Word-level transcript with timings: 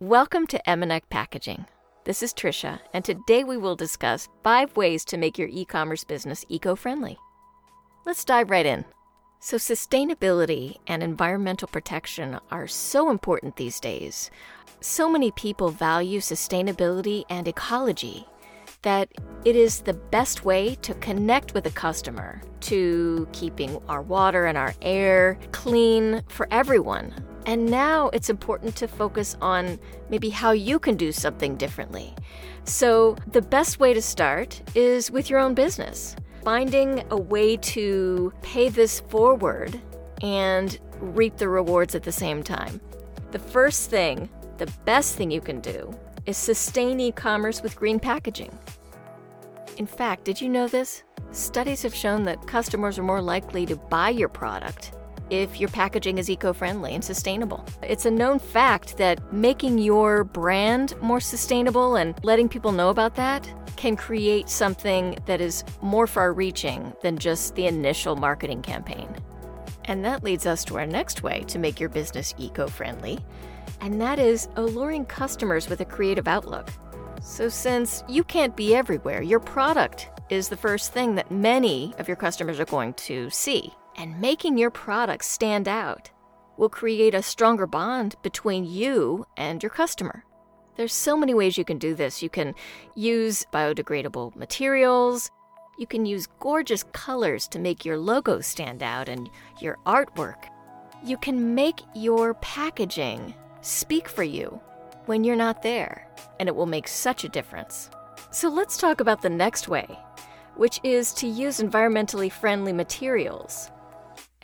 Welcome 0.00 0.48
to 0.48 0.60
Emenac 0.66 1.02
Packaging. 1.08 1.66
This 2.04 2.20
is 2.20 2.34
Trisha, 2.34 2.80
and 2.92 3.04
today 3.04 3.44
we 3.44 3.56
will 3.56 3.76
discuss 3.76 4.28
five 4.42 4.76
ways 4.76 5.04
to 5.04 5.16
make 5.16 5.38
your 5.38 5.46
e 5.48 5.64
commerce 5.64 6.02
business 6.02 6.44
eco 6.48 6.74
friendly. 6.74 7.16
Let's 8.04 8.24
dive 8.24 8.50
right 8.50 8.66
in. 8.66 8.84
So, 9.38 9.56
sustainability 9.56 10.78
and 10.88 11.00
environmental 11.00 11.68
protection 11.68 12.40
are 12.50 12.66
so 12.66 13.08
important 13.08 13.54
these 13.54 13.78
days. 13.78 14.32
So 14.80 15.08
many 15.08 15.30
people 15.30 15.68
value 15.68 16.18
sustainability 16.18 17.22
and 17.30 17.46
ecology 17.46 18.26
that 18.82 19.08
it 19.44 19.54
is 19.54 19.82
the 19.82 19.94
best 19.94 20.44
way 20.44 20.74
to 20.82 20.94
connect 20.94 21.54
with 21.54 21.66
a 21.66 21.70
customer, 21.70 22.42
to 22.62 23.28
keeping 23.30 23.80
our 23.88 24.02
water 24.02 24.46
and 24.46 24.58
our 24.58 24.74
air 24.82 25.38
clean 25.52 26.24
for 26.26 26.48
everyone. 26.50 27.14
And 27.46 27.66
now 27.66 28.08
it's 28.08 28.30
important 28.30 28.74
to 28.76 28.88
focus 28.88 29.36
on 29.40 29.78
maybe 30.08 30.30
how 30.30 30.52
you 30.52 30.78
can 30.78 30.96
do 30.96 31.12
something 31.12 31.56
differently. 31.56 32.14
So, 32.64 33.16
the 33.32 33.42
best 33.42 33.78
way 33.78 33.92
to 33.92 34.00
start 34.00 34.62
is 34.74 35.10
with 35.10 35.28
your 35.28 35.38
own 35.38 35.54
business. 35.54 36.16
Finding 36.42 37.04
a 37.10 37.16
way 37.16 37.56
to 37.58 38.32
pay 38.42 38.68
this 38.70 39.00
forward 39.00 39.78
and 40.22 40.78
reap 41.00 41.36
the 41.36 41.48
rewards 41.48 41.94
at 41.94 42.02
the 42.02 42.12
same 42.12 42.42
time. 42.42 42.80
The 43.32 43.38
first 43.38 43.90
thing, 43.90 44.28
the 44.58 44.72
best 44.84 45.16
thing 45.16 45.30
you 45.30 45.40
can 45.40 45.60
do, 45.60 45.94
is 46.24 46.38
sustain 46.38 47.00
e 47.00 47.12
commerce 47.12 47.62
with 47.62 47.76
green 47.76 48.00
packaging. 48.00 48.56
In 49.76 49.86
fact, 49.86 50.24
did 50.24 50.40
you 50.40 50.48
know 50.48 50.68
this? 50.68 51.02
Studies 51.32 51.82
have 51.82 51.94
shown 51.94 52.22
that 52.24 52.46
customers 52.46 52.98
are 52.98 53.02
more 53.02 53.20
likely 53.20 53.66
to 53.66 53.76
buy 53.76 54.08
your 54.08 54.28
product 54.28 54.92
if 55.30 55.60
your 55.60 55.68
packaging 55.70 56.18
is 56.18 56.30
eco 56.30 56.52
friendly 56.52 56.94
and 56.94 57.04
sustainable. 57.04 57.64
It's 57.82 58.06
a 58.06 58.10
known 58.10 58.38
fact 58.38 58.96
that 58.98 59.32
making 59.32 59.78
your 59.78 60.24
brand 60.24 60.94
more 61.00 61.20
sustainable 61.20 61.96
and 61.96 62.14
letting 62.22 62.48
people 62.48 62.72
know 62.72 62.90
about 62.90 63.14
that 63.16 63.48
can 63.76 63.96
create 63.96 64.48
something 64.48 65.18
that 65.26 65.40
is 65.40 65.64
more 65.82 66.06
far 66.06 66.32
reaching 66.32 66.92
than 67.02 67.18
just 67.18 67.54
the 67.54 67.66
initial 67.66 68.16
marketing 68.16 68.62
campaign. 68.62 69.08
And 69.86 70.04
that 70.04 70.22
leads 70.22 70.46
us 70.46 70.64
to 70.66 70.78
our 70.78 70.86
next 70.86 71.22
way 71.22 71.44
to 71.48 71.58
make 71.58 71.78
your 71.78 71.88
business 71.88 72.34
eco 72.38 72.66
friendly, 72.66 73.18
and 73.80 74.00
that 74.00 74.18
is 74.18 74.48
alluring 74.56 75.04
customers 75.06 75.68
with 75.68 75.80
a 75.80 75.84
creative 75.84 76.28
outlook. 76.28 76.70
So, 77.22 77.48
since 77.48 78.04
you 78.08 78.24
can't 78.24 78.56
be 78.56 78.74
everywhere, 78.74 79.22
your 79.22 79.40
product 79.40 80.08
is 80.30 80.48
the 80.48 80.56
first 80.56 80.92
thing 80.92 81.14
that 81.14 81.30
many 81.30 81.94
of 81.98 82.08
your 82.08 82.16
customers 82.16 82.60
are 82.60 82.64
going 82.64 82.94
to 82.94 83.28
see. 83.30 83.72
And 83.96 84.20
making 84.20 84.58
your 84.58 84.70
product 84.70 85.24
stand 85.24 85.68
out 85.68 86.10
will 86.56 86.68
create 86.68 87.14
a 87.14 87.22
stronger 87.22 87.66
bond 87.66 88.16
between 88.22 88.64
you 88.64 89.26
and 89.36 89.62
your 89.62 89.70
customer. 89.70 90.24
There's 90.76 90.92
so 90.92 91.16
many 91.16 91.34
ways 91.34 91.56
you 91.56 91.64
can 91.64 91.78
do 91.78 91.94
this. 91.94 92.22
You 92.22 92.28
can 92.28 92.54
use 92.96 93.46
biodegradable 93.52 94.34
materials. 94.34 95.30
You 95.78 95.86
can 95.86 96.06
use 96.06 96.28
gorgeous 96.40 96.84
colors 96.92 97.48
to 97.48 97.58
make 97.58 97.84
your 97.84 97.98
logo 97.98 98.40
stand 98.40 98.82
out 98.82 99.08
and 99.08 99.30
your 99.60 99.78
artwork. 99.86 100.44
You 101.04 101.16
can 101.16 101.54
make 101.54 101.80
your 101.94 102.34
packaging 102.34 103.34
speak 103.60 104.08
for 104.08 104.24
you 104.24 104.60
when 105.06 105.22
you're 105.22 105.36
not 105.36 105.62
there, 105.62 106.08
and 106.40 106.48
it 106.48 106.56
will 106.56 106.66
make 106.66 106.88
such 106.88 107.24
a 107.24 107.28
difference. 107.28 107.90
So 108.30 108.48
let's 108.48 108.76
talk 108.76 109.00
about 109.00 109.22
the 109.22 109.30
next 109.30 109.68
way, 109.68 109.86
which 110.56 110.80
is 110.82 111.12
to 111.14 111.26
use 111.26 111.60
environmentally 111.60 112.32
friendly 112.32 112.72
materials. 112.72 113.70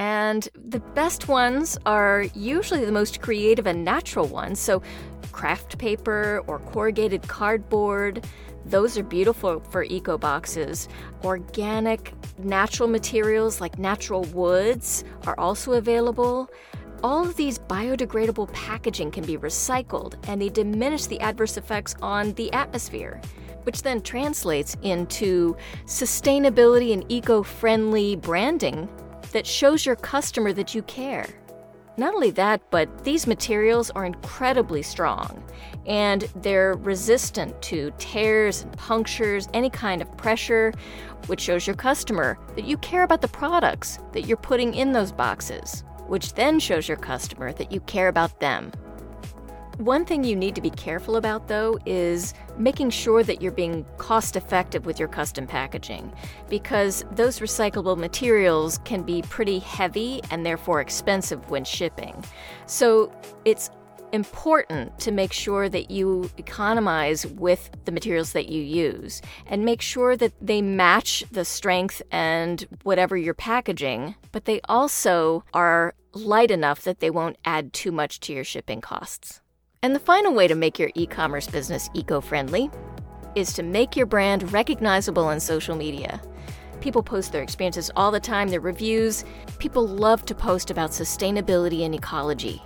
And 0.00 0.48
the 0.54 0.80
best 0.80 1.28
ones 1.28 1.76
are 1.84 2.24
usually 2.34 2.86
the 2.86 2.90
most 2.90 3.20
creative 3.20 3.66
and 3.66 3.84
natural 3.84 4.26
ones. 4.26 4.58
So, 4.58 4.80
kraft 5.30 5.76
paper 5.76 6.42
or 6.46 6.58
corrugated 6.58 7.28
cardboard, 7.28 8.26
those 8.64 8.96
are 8.96 9.02
beautiful 9.02 9.60
for 9.60 9.84
eco 9.84 10.16
boxes. 10.16 10.88
Organic, 11.22 12.14
natural 12.38 12.88
materials 12.88 13.60
like 13.60 13.78
natural 13.78 14.22
woods 14.24 15.04
are 15.26 15.38
also 15.38 15.74
available. 15.74 16.50
All 17.04 17.26
of 17.26 17.36
these 17.36 17.58
biodegradable 17.58 18.50
packaging 18.54 19.10
can 19.10 19.26
be 19.26 19.36
recycled 19.36 20.14
and 20.28 20.40
they 20.40 20.48
diminish 20.48 21.06
the 21.06 21.20
adverse 21.20 21.58
effects 21.58 21.94
on 22.00 22.32
the 22.34 22.50
atmosphere, 22.54 23.20
which 23.64 23.82
then 23.82 24.00
translates 24.00 24.78
into 24.80 25.58
sustainability 25.84 26.94
and 26.94 27.04
eco 27.10 27.42
friendly 27.42 28.16
branding 28.16 28.88
that 29.30 29.46
shows 29.46 29.86
your 29.86 29.96
customer 29.96 30.52
that 30.52 30.74
you 30.74 30.82
care. 30.82 31.26
Not 31.96 32.14
only 32.14 32.30
that, 32.32 32.62
but 32.70 33.04
these 33.04 33.26
materials 33.26 33.90
are 33.90 34.04
incredibly 34.04 34.82
strong 34.82 35.42
and 35.86 36.22
they're 36.36 36.74
resistant 36.74 37.60
to 37.62 37.92
tears 37.98 38.62
and 38.62 38.72
punctures, 38.76 39.48
any 39.54 39.70
kind 39.70 40.00
of 40.00 40.16
pressure, 40.16 40.72
which 41.26 41.40
shows 41.40 41.66
your 41.66 41.76
customer 41.76 42.38
that 42.54 42.64
you 42.64 42.76
care 42.78 43.02
about 43.02 43.20
the 43.20 43.28
products 43.28 43.98
that 44.12 44.26
you're 44.26 44.36
putting 44.36 44.74
in 44.74 44.92
those 44.92 45.12
boxes 45.12 45.84
which 46.10 46.34
then 46.34 46.58
shows 46.58 46.88
your 46.88 46.96
customer 46.96 47.52
that 47.52 47.70
you 47.70 47.78
care 47.82 48.08
about 48.08 48.40
them. 48.40 48.72
One 49.80 50.04
thing 50.04 50.24
you 50.24 50.36
need 50.36 50.54
to 50.56 50.60
be 50.60 50.68
careful 50.68 51.16
about, 51.16 51.48
though, 51.48 51.78
is 51.86 52.34
making 52.58 52.90
sure 52.90 53.22
that 53.22 53.40
you're 53.40 53.50
being 53.50 53.86
cost 53.96 54.36
effective 54.36 54.84
with 54.84 54.98
your 54.98 55.08
custom 55.08 55.46
packaging, 55.46 56.12
because 56.50 57.02
those 57.12 57.38
recyclable 57.38 57.96
materials 57.96 58.76
can 58.84 59.02
be 59.04 59.22
pretty 59.22 59.58
heavy 59.58 60.20
and 60.30 60.44
therefore 60.44 60.82
expensive 60.82 61.48
when 61.48 61.64
shipping. 61.64 62.22
So 62.66 63.10
it's 63.46 63.70
important 64.12 64.98
to 64.98 65.12
make 65.12 65.32
sure 65.32 65.70
that 65.70 65.90
you 65.90 66.28
economize 66.36 67.26
with 67.26 67.70
the 67.86 67.92
materials 67.92 68.32
that 68.32 68.50
you 68.50 68.62
use 68.62 69.22
and 69.46 69.64
make 69.64 69.80
sure 69.80 70.14
that 70.14 70.34
they 70.42 70.60
match 70.60 71.24
the 71.32 71.46
strength 71.46 72.02
and 72.10 72.66
whatever 72.82 73.16
you're 73.16 73.32
packaging, 73.32 74.14
but 74.30 74.44
they 74.44 74.60
also 74.68 75.42
are 75.54 75.94
light 76.12 76.50
enough 76.50 76.82
that 76.82 77.00
they 77.00 77.08
won't 77.08 77.38
add 77.46 77.72
too 77.72 77.90
much 77.90 78.20
to 78.20 78.34
your 78.34 78.44
shipping 78.44 78.82
costs. 78.82 79.40
And 79.82 79.94
the 79.94 80.00
final 80.00 80.34
way 80.34 80.46
to 80.46 80.54
make 80.54 80.78
your 80.78 80.90
e 80.94 81.06
commerce 81.06 81.46
business 81.46 81.88
eco 81.94 82.20
friendly 82.20 82.70
is 83.34 83.54
to 83.54 83.62
make 83.62 83.96
your 83.96 84.04
brand 84.04 84.52
recognizable 84.52 85.24
on 85.24 85.40
social 85.40 85.74
media. 85.74 86.20
People 86.82 87.02
post 87.02 87.32
their 87.32 87.42
experiences 87.42 87.90
all 87.96 88.10
the 88.10 88.20
time, 88.20 88.48
their 88.48 88.60
reviews. 88.60 89.24
People 89.58 89.86
love 89.86 90.26
to 90.26 90.34
post 90.34 90.70
about 90.70 90.90
sustainability 90.90 91.86
and 91.86 91.94
ecology. 91.94 92.62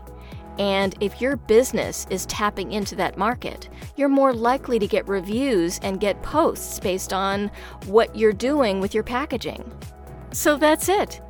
And 0.58 0.96
if 1.00 1.20
your 1.20 1.36
business 1.36 2.04
is 2.10 2.26
tapping 2.26 2.72
into 2.72 2.96
that 2.96 3.16
market, 3.16 3.68
you're 3.96 4.08
more 4.08 4.32
likely 4.32 4.80
to 4.80 4.86
get 4.88 5.06
reviews 5.06 5.78
and 5.84 6.00
get 6.00 6.20
posts 6.24 6.80
based 6.80 7.12
on 7.12 7.48
what 7.86 8.16
you're 8.16 8.32
doing 8.32 8.80
with 8.80 8.92
your 8.92 9.04
packaging. 9.04 9.72
So 10.32 10.56
that's 10.56 10.88
it. 10.88 11.20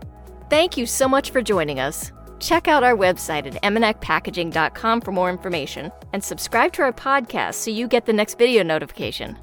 Thank 0.49 0.79
you 0.79 0.87
so 0.87 1.09
much 1.09 1.31
for 1.31 1.43
joining 1.43 1.79
us. 1.79 2.11
Check 2.41 2.69
out 2.69 2.83
our 2.85 2.97
website 2.97 3.47
at 3.47 3.63
emenacpackaging.com 3.63 5.01
for 5.01 5.13
more 5.13 5.31
information 5.31 5.91
and 6.13 6.23
subscribe 6.23 6.73
to 6.75 6.83
our 6.83 6.93
podcast 6.93 7.55
so 7.55 7.71
you 7.71 7.89
get 7.89 8.07
the 8.07 8.13
next 8.13 8.39
video 8.39 8.63
notification. 8.63 9.37